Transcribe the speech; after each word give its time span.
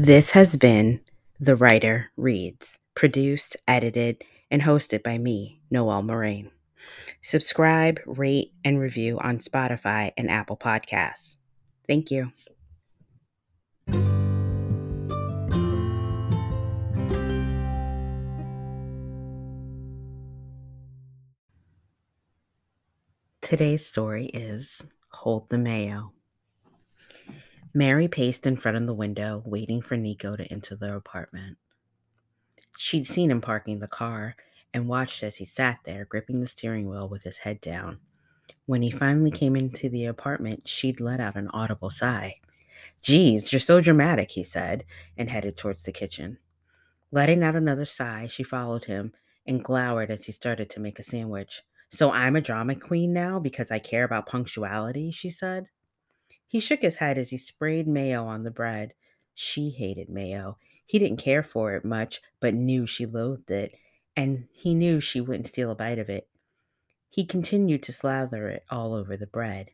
This 0.00 0.30
has 0.30 0.56
been 0.56 1.00
The 1.40 1.56
Writer 1.56 2.12
Reads, 2.16 2.78
produced, 2.94 3.56
edited, 3.66 4.22
and 4.48 4.62
hosted 4.62 5.02
by 5.02 5.18
me, 5.18 5.60
Noel 5.72 6.04
Moraine. 6.04 6.52
Subscribe, 7.20 7.98
rate, 8.06 8.52
and 8.64 8.78
review 8.78 9.18
on 9.18 9.38
Spotify 9.38 10.12
and 10.16 10.30
Apple 10.30 10.56
Podcasts. 10.56 11.38
Thank 11.88 12.12
you. 12.12 12.30
Today's 23.40 23.84
story 23.84 24.26
is 24.26 24.86
Hold 25.08 25.48
the 25.48 25.58
Mayo. 25.58 26.12
Mary 27.78 28.08
paced 28.08 28.44
in 28.44 28.56
front 28.56 28.76
of 28.76 28.86
the 28.86 28.92
window, 28.92 29.40
waiting 29.46 29.80
for 29.80 29.96
Nico 29.96 30.34
to 30.34 30.44
enter 30.46 30.74
the 30.74 30.96
apartment. 30.96 31.56
She'd 32.76 33.06
seen 33.06 33.30
him 33.30 33.40
parking 33.40 33.78
the 33.78 33.86
car 33.86 34.34
and 34.74 34.88
watched 34.88 35.22
as 35.22 35.36
he 35.36 35.44
sat 35.44 35.78
there, 35.84 36.04
gripping 36.04 36.40
the 36.40 36.48
steering 36.48 36.90
wheel 36.90 37.08
with 37.08 37.22
his 37.22 37.38
head 37.38 37.60
down. 37.60 38.00
When 38.66 38.82
he 38.82 38.90
finally 38.90 39.30
came 39.30 39.54
into 39.54 39.88
the 39.88 40.06
apartment, 40.06 40.66
she'd 40.66 40.98
let 40.98 41.20
out 41.20 41.36
an 41.36 41.46
audible 41.54 41.88
sigh. 41.88 42.40
Geez, 43.00 43.52
you're 43.52 43.60
so 43.60 43.80
dramatic, 43.80 44.32
he 44.32 44.42
said, 44.42 44.84
and 45.16 45.30
headed 45.30 45.56
towards 45.56 45.84
the 45.84 45.92
kitchen. 45.92 46.36
Letting 47.12 47.44
out 47.44 47.54
another 47.54 47.84
sigh, 47.84 48.26
she 48.26 48.42
followed 48.42 48.86
him 48.86 49.12
and 49.46 49.62
glowered 49.62 50.10
as 50.10 50.24
he 50.24 50.32
started 50.32 50.68
to 50.70 50.80
make 50.80 50.98
a 50.98 51.04
sandwich. 51.04 51.62
So 51.90 52.10
I'm 52.10 52.34
a 52.34 52.40
drama 52.40 52.74
queen 52.74 53.12
now 53.12 53.38
because 53.38 53.70
I 53.70 53.78
care 53.78 54.02
about 54.02 54.26
punctuality, 54.26 55.12
she 55.12 55.30
said. 55.30 55.68
He 56.48 56.60
shook 56.60 56.80
his 56.80 56.96
head 56.96 57.18
as 57.18 57.30
he 57.30 57.36
sprayed 57.36 57.86
mayo 57.86 58.24
on 58.24 58.42
the 58.42 58.50
bread. 58.50 58.94
She 59.34 59.70
hated 59.70 60.08
mayo. 60.08 60.58
He 60.86 60.98
didn't 60.98 61.18
care 61.18 61.42
for 61.42 61.74
it 61.74 61.84
much, 61.84 62.22
but 62.40 62.54
knew 62.54 62.86
she 62.86 63.04
loathed 63.04 63.50
it, 63.50 63.76
and 64.16 64.48
he 64.50 64.74
knew 64.74 65.00
she 65.00 65.20
wouldn't 65.20 65.46
steal 65.46 65.70
a 65.70 65.74
bite 65.74 65.98
of 65.98 66.08
it. 66.08 66.26
He 67.10 67.26
continued 67.26 67.82
to 67.84 67.92
slather 67.92 68.48
it 68.48 68.64
all 68.70 68.94
over 68.94 69.16
the 69.16 69.26
bread. 69.26 69.70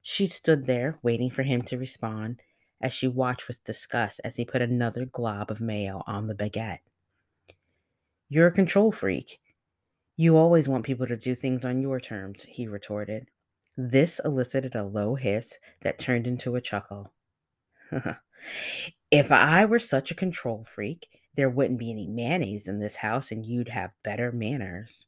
She 0.00 0.26
stood 0.26 0.66
there, 0.66 0.98
waiting 1.02 1.28
for 1.28 1.42
him 1.42 1.62
to 1.62 1.76
respond, 1.76 2.40
as 2.80 2.92
she 2.92 3.08
watched 3.08 3.48
with 3.48 3.64
disgust 3.64 4.20
as 4.22 4.36
he 4.36 4.44
put 4.44 4.62
another 4.62 5.04
glob 5.04 5.50
of 5.50 5.60
mayo 5.60 6.04
on 6.06 6.28
the 6.28 6.34
baguette. 6.34 6.78
You're 8.28 8.46
a 8.46 8.52
control 8.52 8.92
freak. 8.92 9.40
You 10.16 10.36
always 10.36 10.68
want 10.68 10.84
people 10.84 11.06
to 11.06 11.16
do 11.16 11.34
things 11.34 11.64
on 11.64 11.82
your 11.82 11.98
terms, 11.98 12.44
he 12.48 12.68
retorted. 12.68 13.28
This 13.76 14.20
elicited 14.24 14.74
a 14.74 14.84
low 14.84 15.14
hiss 15.14 15.58
that 15.82 15.98
turned 15.98 16.26
into 16.26 16.56
a 16.56 16.60
chuckle. 16.60 17.12
if 19.10 19.32
I 19.32 19.64
were 19.64 19.78
such 19.78 20.10
a 20.10 20.14
control 20.14 20.64
freak, 20.64 21.08
there 21.34 21.50
wouldn't 21.50 21.78
be 21.78 21.90
any 21.90 22.06
mayonnaise 22.06 22.68
in 22.68 22.80
this 22.80 22.96
house 22.96 23.30
and 23.30 23.44
you'd 23.44 23.68
have 23.68 23.92
better 24.02 24.32
manners. 24.32 25.06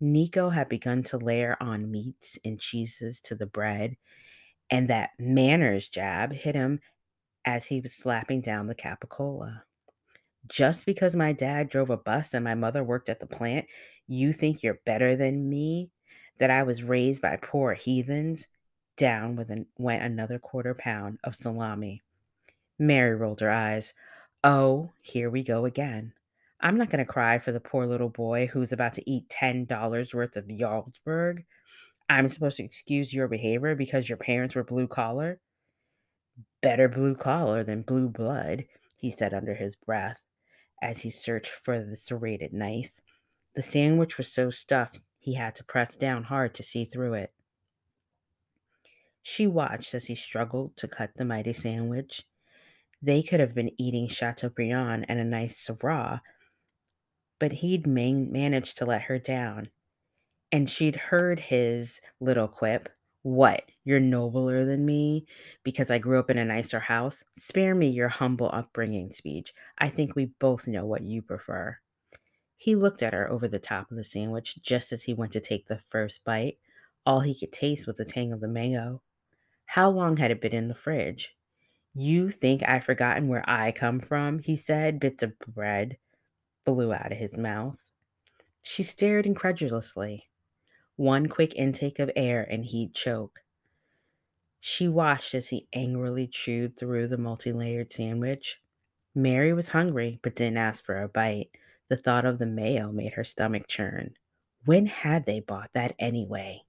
Nico 0.00 0.50
had 0.50 0.68
begun 0.68 1.02
to 1.04 1.18
layer 1.18 1.56
on 1.60 1.90
meats 1.90 2.38
and 2.44 2.60
cheeses 2.60 3.20
to 3.22 3.34
the 3.34 3.46
bread, 3.46 3.96
and 4.70 4.88
that 4.88 5.10
manners 5.18 5.88
jab 5.88 6.32
hit 6.32 6.54
him 6.54 6.80
as 7.46 7.66
he 7.66 7.80
was 7.80 7.94
slapping 7.94 8.40
down 8.42 8.66
the 8.66 8.74
capicola. 8.74 9.62
Just 10.46 10.86
because 10.86 11.16
my 11.16 11.32
dad 11.32 11.70
drove 11.70 11.90
a 11.90 11.96
bus 11.96 12.34
and 12.34 12.44
my 12.44 12.54
mother 12.54 12.84
worked 12.84 13.08
at 13.08 13.20
the 13.20 13.26
plant, 13.26 13.66
you 14.06 14.32
think 14.32 14.62
you're 14.62 14.80
better 14.86 15.16
than 15.16 15.48
me? 15.48 15.90
That 16.38 16.50
I 16.50 16.62
was 16.62 16.82
raised 16.82 17.22
by 17.22 17.36
poor 17.36 17.74
heathens, 17.74 18.46
down 18.96 19.36
with 19.36 19.50
an, 19.50 19.66
went 19.78 20.02
another 20.02 20.38
quarter 20.38 20.74
pound 20.74 21.18
of 21.24 21.34
salami. 21.34 22.02
Mary 22.78 23.14
rolled 23.14 23.40
her 23.40 23.50
eyes. 23.50 23.94
Oh, 24.42 24.92
here 25.02 25.30
we 25.30 25.42
go 25.42 25.64
again. 25.64 26.12
I'm 26.60 26.76
not 26.76 26.90
going 26.90 27.04
to 27.04 27.12
cry 27.12 27.38
for 27.38 27.52
the 27.52 27.60
poor 27.60 27.86
little 27.86 28.08
boy 28.08 28.46
who's 28.46 28.72
about 28.72 28.94
to 28.94 29.10
eat 29.10 29.28
$10 29.28 30.14
worth 30.14 30.36
of 30.36 30.46
Jarlsberg. 30.46 31.44
I'm 32.08 32.28
supposed 32.28 32.58
to 32.58 32.64
excuse 32.64 33.12
your 33.12 33.28
behavior 33.28 33.74
because 33.74 34.08
your 34.08 34.18
parents 34.18 34.54
were 34.54 34.64
blue 34.64 34.86
collar? 34.86 35.40
Better 36.62 36.88
blue 36.88 37.14
collar 37.14 37.62
than 37.64 37.82
blue 37.82 38.08
blood, 38.08 38.66
he 38.96 39.10
said 39.10 39.34
under 39.34 39.54
his 39.54 39.76
breath 39.76 40.20
as 40.82 41.00
he 41.00 41.10
searched 41.10 41.50
for 41.50 41.80
the 41.80 41.96
serrated 41.96 42.52
knife. 42.52 42.92
The 43.54 43.62
sandwich 43.62 44.18
was 44.18 44.32
so 44.32 44.50
stuffed 44.50 45.00
he 45.24 45.32
had 45.32 45.54
to 45.54 45.64
press 45.64 45.96
down 45.96 46.24
hard 46.24 46.52
to 46.52 46.62
see 46.62 46.84
through 46.84 47.14
it. 47.14 47.32
She 49.22 49.46
watched 49.46 49.94
as 49.94 50.04
he 50.04 50.14
struggled 50.14 50.76
to 50.76 50.86
cut 50.86 51.12
the 51.16 51.24
mighty 51.24 51.54
sandwich. 51.54 52.26
They 53.00 53.22
could 53.22 53.40
have 53.40 53.54
been 53.54 53.70
eating 53.78 54.06
Chateaubriand 54.06 55.06
and 55.08 55.18
a 55.18 55.24
nice 55.24 55.66
Syrah, 55.66 56.20
but 57.38 57.52
he'd 57.52 57.86
man- 57.86 58.30
managed 58.30 58.76
to 58.76 58.84
let 58.84 59.04
her 59.04 59.18
down. 59.18 59.70
And 60.52 60.68
she'd 60.68 60.96
heard 60.96 61.40
his 61.40 62.02
little 62.20 62.48
quip 62.48 62.90
What, 63.22 63.64
you're 63.84 64.00
nobler 64.00 64.66
than 64.66 64.84
me 64.84 65.24
because 65.62 65.90
I 65.90 65.96
grew 65.96 66.18
up 66.18 66.28
in 66.28 66.36
a 66.36 66.44
nicer 66.44 66.80
house? 66.80 67.24
Spare 67.38 67.74
me 67.74 67.88
your 67.88 68.08
humble 68.10 68.50
upbringing 68.52 69.10
speech. 69.10 69.54
I 69.78 69.88
think 69.88 70.14
we 70.14 70.26
both 70.38 70.66
know 70.66 70.84
what 70.84 71.02
you 71.02 71.22
prefer. 71.22 71.78
He 72.56 72.74
looked 72.74 73.02
at 73.02 73.12
her 73.12 73.30
over 73.30 73.48
the 73.48 73.58
top 73.58 73.90
of 73.90 73.96
the 73.96 74.04
sandwich 74.04 74.58
just 74.62 74.92
as 74.92 75.04
he 75.04 75.14
went 75.14 75.32
to 75.32 75.40
take 75.40 75.66
the 75.66 75.82
first 75.88 76.24
bite. 76.24 76.58
All 77.06 77.20
he 77.20 77.38
could 77.38 77.52
taste 77.52 77.86
was 77.86 77.96
the 77.96 78.04
tang 78.04 78.32
of 78.32 78.40
the 78.40 78.48
mango. 78.48 79.02
How 79.66 79.90
long 79.90 80.16
had 80.16 80.30
it 80.30 80.40
been 80.40 80.54
in 80.54 80.68
the 80.68 80.74
fridge? 80.74 81.36
You 81.94 82.30
think 82.30 82.62
I've 82.66 82.84
forgotten 82.84 83.28
where 83.28 83.44
I 83.48 83.72
come 83.72 84.00
from? 84.00 84.40
He 84.40 84.56
said. 84.56 84.98
Bits 84.98 85.22
of 85.22 85.38
bread 85.38 85.98
flew 86.64 86.92
out 86.92 87.12
of 87.12 87.18
his 87.18 87.36
mouth. 87.36 87.78
She 88.62 88.82
stared 88.82 89.26
incredulously. 89.26 90.28
One 90.96 91.28
quick 91.28 91.54
intake 91.54 91.98
of 91.98 92.10
air 92.16 92.46
and 92.48 92.64
he'd 92.64 92.94
choke. 92.94 93.42
She 94.60 94.88
watched 94.88 95.34
as 95.34 95.50
he 95.50 95.68
angrily 95.72 96.26
chewed 96.26 96.76
through 96.76 97.08
the 97.08 97.18
multi 97.18 97.52
layered 97.52 97.92
sandwich. 97.92 98.60
Mary 99.14 99.52
was 99.52 99.68
hungry, 99.68 100.18
but 100.22 100.34
didn't 100.34 100.56
ask 100.56 100.84
for 100.84 101.02
a 101.02 101.08
bite. 101.08 101.50
The 101.88 101.96
thought 101.96 102.24
of 102.24 102.38
the 102.38 102.46
mayo 102.46 102.90
made 102.90 103.12
her 103.12 103.24
stomach 103.24 103.66
churn. 103.68 104.14
When 104.64 104.86
had 104.86 105.26
they 105.26 105.40
bought 105.40 105.70
that 105.74 105.94
anyway? 105.98 106.62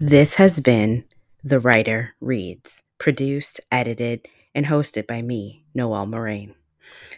This 0.00 0.34
has 0.36 0.60
been 0.60 1.04
The 1.44 1.60
Writer 1.60 2.14
Reads, 2.20 2.82
produced, 2.98 3.60
edited, 3.70 4.26
and 4.54 4.66
hosted 4.66 5.06
by 5.06 5.20
me, 5.20 5.64
Noel 5.74 6.06
Moraine. 6.06 6.54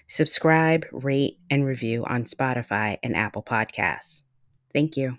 Subscribe, 0.07 0.85
rate, 0.93 1.39
and 1.49 1.65
review 1.65 2.05
on 2.05 2.25
Spotify 2.25 2.99
and 3.03 3.17
Apple 3.17 3.43
Podcasts. 3.43 4.25
Thank 4.73 4.97
you. 4.97 5.19